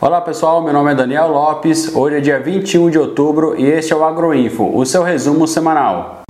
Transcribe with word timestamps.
Olá 0.00 0.20
pessoal, 0.20 0.60
meu 0.60 0.72
nome 0.72 0.90
é 0.90 0.94
Daniel 0.96 1.28
Lopes. 1.28 1.94
Hoje 1.94 2.16
é 2.16 2.20
dia 2.20 2.40
21 2.40 2.90
de 2.90 2.98
outubro 2.98 3.54
e 3.56 3.64
este 3.64 3.92
é 3.92 3.96
o 3.96 4.04
Agroinfo, 4.04 4.76
o 4.76 4.84
seu 4.84 5.04
resumo 5.04 5.46
semanal. 5.46 6.22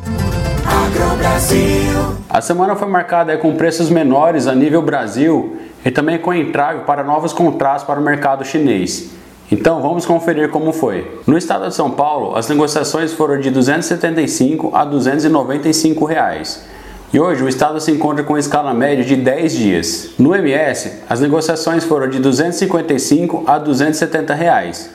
A 2.29 2.41
semana 2.43 2.77
foi 2.77 2.87
marcada 2.87 3.39
com 3.39 3.57
preços 3.57 3.89
menores 3.89 4.47
a 4.47 4.55
nível 4.55 4.83
Brasil 4.83 5.57
e 5.83 5.91
também 5.91 6.19
com 6.19 6.35
entrave 6.35 6.81
para 6.81 7.03
novos 7.03 7.33
contratos 7.33 7.85
para 7.85 7.99
o 7.99 8.03
mercado 8.03 8.45
chinês. 8.45 9.11
Então 9.51 9.81
vamos 9.81 10.05
conferir 10.05 10.51
como 10.51 10.71
foi. 10.71 11.21
No 11.27 11.39
estado 11.39 11.67
de 11.67 11.75
São 11.75 11.91
Paulo, 11.91 12.37
as 12.37 12.47
negociações 12.51 13.15
foram 13.15 13.41
de 13.41 13.51
275 13.51 14.77
a 14.77 14.85
295 14.85 16.05
reais. 16.05 16.67
E 17.15 17.21
hoje 17.21 17.45
o 17.45 17.49
estado 17.49 17.79
se 17.79 17.93
encontra 17.93 18.25
com 18.25 18.37
escala 18.37 18.75
média 18.75 19.05
de 19.05 19.15
10 19.15 19.53
dias. 19.53 20.11
No 20.19 20.35
MS, 20.35 20.95
as 21.09 21.21
negociações 21.21 21.85
foram 21.85 22.09
de 22.09 22.19
255 22.19 23.45
a 23.47 23.57
270 23.57 24.35
reais. 24.35 24.91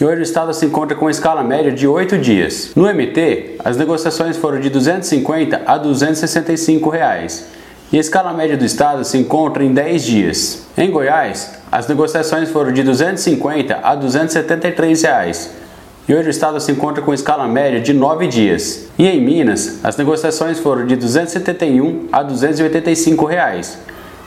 E 0.00 0.02
hoje 0.02 0.20
o 0.20 0.22
estado 0.22 0.54
se 0.54 0.64
encontra 0.64 0.96
com 0.96 1.10
escala 1.10 1.44
média 1.44 1.70
de 1.70 1.86
8 1.86 2.16
dias. 2.16 2.72
No 2.74 2.84
MT, 2.84 3.56
as 3.62 3.76
negociações 3.76 4.38
foram 4.38 4.58
de 4.58 4.70
250 4.70 5.60
a 5.66 5.76
265 5.76 6.88
reais. 6.88 7.44
E 7.92 7.98
a 7.98 8.00
escala 8.00 8.32
média 8.32 8.56
do 8.56 8.64
estado 8.64 9.04
se 9.04 9.18
encontra 9.18 9.62
em 9.62 9.74
10 9.74 10.04
dias. 10.04 10.66
Em 10.74 10.90
Goiás, 10.90 11.58
as 11.70 11.86
negociações 11.86 12.48
foram 12.48 12.72
de 12.72 12.82
250 12.82 13.78
a 13.82 13.94
273 13.94 15.02
reais 15.02 15.67
e 16.08 16.14
hoje 16.14 16.28
o 16.28 16.30
estado 16.30 16.58
se 16.58 16.72
encontra 16.72 17.02
com 17.02 17.12
escala 17.12 17.46
média 17.46 17.78
de 17.80 17.92
9 17.92 18.26
dias. 18.28 18.88
E 18.98 19.06
em 19.06 19.20
Minas, 19.20 19.84
as 19.84 19.98
negociações 19.98 20.58
foram 20.58 20.86
de 20.86 20.96
271 20.96 22.08
a 22.10 22.22
285 22.22 23.26
reais. 23.26 23.78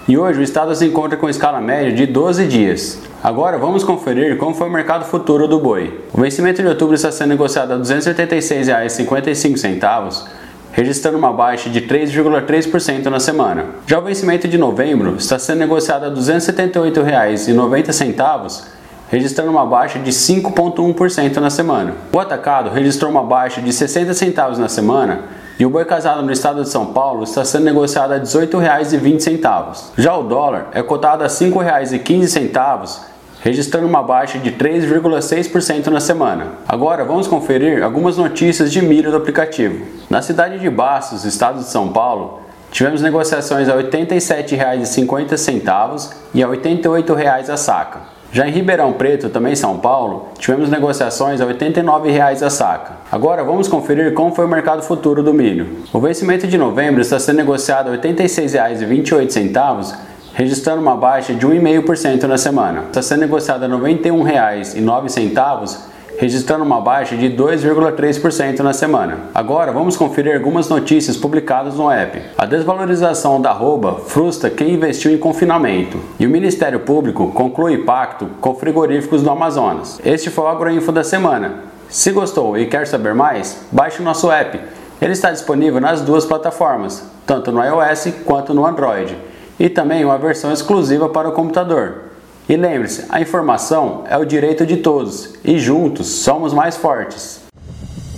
E 0.08 0.16
hoje 0.16 0.40
o 0.40 0.44
estado 0.44 0.76
se 0.76 0.86
encontra 0.86 1.18
com 1.18 1.28
escala 1.28 1.60
média 1.60 1.92
de 1.92 2.06
12 2.06 2.46
dias. 2.46 3.00
Agora 3.24 3.58
vamos 3.58 3.84
conferir 3.84 4.38
como 4.38 4.54
foi 4.54 4.70
o 4.70 4.72
mercado 4.72 5.06
futuro 5.06 5.48
do 5.48 5.60
boi. 5.60 6.00
O 6.14 6.22
vencimento 6.22 6.62
de 6.62 6.68
outubro 6.68 6.94
está 6.94 7.12
sendo 7.12 7.30
negociado 7.30 7.72
a 7.72 7.78
R$ 7.78 7.82
286,55, 7.82 10.26
registrando 10.72 11.18
uma 11.18 11.34
baixa 11.34 11.68
de 11.68 11.82
3,3% 11.82 13.06
na 13.06 13.20
semana. 13.20 13.66
Já 13.88 13.98
o 13.98 14.04
vencimento 14.04 14.48
de 14.48 14.58
novembro 14.58 15.16
está 15.18 15.40
sendo 15.40 15.58
negociado 15.58 16.06
a 16.06 16.10
R$ 16.10 16.16
278,90 16.16 18.81
registrando 19.12 19.52
uma 19.52 19.66
baixa 19.66 20.00
de 20.00 20.10
5,1% 20.10 21.36
na 21.36 21.50
semana. 21.50 21.96
O 22.14 22.20
atacado 22.20 22.70
registrou 22.70 23.12
uma 23.12 23.22
baixa 23.22 23.62
de 23.62 23.74
60 23.74 24.14
centavos 24.14 24.58
na 24.58 24.70
semana 24.70 25.26
e 25.60 25.66
o 25.66 25.70
boi 25.70 25.84
casado 25.84 26.24
no 26.24 26.32
estado 26.32 26.64
de 26.64 26.70
São 26.70 26.94
Paulo 26.94 27.26
está 27.26 27.44
sendo 27.44 27.66
negociado 27.66 28.14
a 28.14 28.16
R$ 28.16 28.22
18,20. 28.22 29.92
Já 29.98 30.16
o 30.16 30.24
dólar 30.24 30.70
é 30.72 30.82
cotado 30.82 31.26
a 31.26 31.28
R$ 31.28 31.34
5,15, 31.34 33.00
registrando 33.42 33.86
uma 33.86 34.02
baixa 34.02 34.40
de 34.40 34.54
3,6% 34.54 35.88
na 35.88 36.00
semana. 36.00 36.48
Agora 36.66 37.04
vamos 37.04 37.28
conferir 37.28 37.84
algumas 37.84 38.16
notícias 38.16 38.72
de 38.72 38.82
milho 38.82 39.12
do 39.12 39.18
aplicativo. 39.18 39.86
Na 40.10 40.22
cidade 40.22 40.58
de 40.58 40.70
Bastos, 40.70 41.26
estado 41.26 41.60
de 41.60 41.66
São 41.66 41.90
Paulo, 41.90 42.40
tivemos 42.72 43.02
negociações 43.02 43.68
a 43.68 43.76
R$ 43.76 43.84
87,50 43.84 46.14
e 46.34 46.42
a 46.42 46.48
R$ 46.48 46.56
88,00 46.56 47.50
a 47.50 47.58
saca. 47.58 48.21
Já 48.34 48.48
em 48.48 48.52
Ribeirão 48.52 48.94
Preto, 48.94 49.30
também 49.30 49.58
São 49.58 49.80
Paulo, 49.80 50.30
tivemos 50.40 50.70
negociações 50.70 51.42
a 51.42 51.46
R$ 51.46 51.54
89,00 51.54 52.42
a 52.42 52.50
saca. 52.50 52.94
Agora 53.12 53.44
vamos 53.44 53.68
conferir 53.68 54.14
como 54.14 54.34
foi 54.34 54.46
o 54.46 54.48
mercado 54.48 54.84
futuro 54.84 55.22
do 55.22 55.34
milho. 55.34 55.80
O 55.92 56.00
vencimento 56.00 56.48
de 56.48 56.58
novembro 56.58 57.02
está 57.02 57.20
sendo 57.20 57.36
negociado 57.38 57.90
a 57.90 57.92
R$ 57.92 57.98
86,28, 57.98 59.96
registrando 60.34 60.82
uma 60.82 60.96
baixa 60.96 61.34
de 61.34 61.46
1,5% 61.46 62.24
na 62.24 62.38
semana. 62.38 62.84
Está 62.88 63.02
sendo 63.02 63.20
negociado 63.20 63.66
a 63.66 63.68
R$ 63.68 63.74
91,09 63.74 65.91
registrando 66.18 66.64
uma 66.64 66.80
baixa 66.80 67.16
de 67.16 67.30
2,3% 67.30 68.60
na 68.60 68.74
semana. 68.74 69.18
Agora 69.34 69.72
vamos 69.72 69.98
conferir 69.98 70.36
algumas 70.36 70.70
notícias 70.70 71.18
publicadas 71.18 71.76
no 71.76 71.90
app. 71.90 72.22
A 72.38 72.46
desvalorização 72.46 73.42
da 73.42 73.50
arroba 73.50 73.96
frustra 74.06 74.50
quem 74.50 74.74
investiu 74.74 75.12
em 75.12 75.18
confinamento 75.18 76.00
e 76.20 76.26
o 76.26 76.30
Ministério 76.30 76.82
Público 76.82 77.32
conclui 77.32 77.80
pacto 77.80 78.28
com 78.40 78.56
frigoríficos 78.56 79.24
do 79.24 79.30
Amazonas. 79.30 80.00
Este 80.06 80.30
foi 80.30 80.44
o 80.44 80.48
Agroinfo 80.48 80.92
da 80.92 81.04
semana. 81.04 81.56
Se 81.90 82.12
gostou 82.12 82.58
e 82.58 82.68
quer 82.68 82.88
saber 82.88 83.14
mais, 83.14 83.66
baixe 83.72 84.02
o 84.02 84.06
nosso 84.06 84.32
app. 84.32 84.60
Ele 85.02 85.14
está 85.14 85.32
disponível 85.32 85.82
nas 85.82 86.02
duas 86.02 86.26
plataformas, 86.26 87.04
tanto 87.26 87.52
no 87.52 87.64
iOS 87.64 88.14
quanto 88.24 88.54
no 88.54 88.66
Android, 88.66 89.18
e 89.60 89.68
também 89.68 90.06
uma 90.06 90.18
versão 90.18 90.54
exclusiva 90.54 91.10
para 91.10 91.28
o 91.28 91.32
computador. 91.32 92.11
E 92.50 92.56
lembre-se, 92.56 93.06
a 93.10 93.22
informação 93.22 94.04
é 94.10 94.18
o 94.18 94.26
direito 94.26 94.66
de 94.66 94.78
todos 94.78 95.36
e 95.44 95.60
juntos 95.60 96.08
somos 96.08 96.54
mais 96.54 96.76
fortes. 96.76 97.42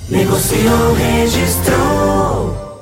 Negociou, 0.09 0.93
registrou. 0.93 2.72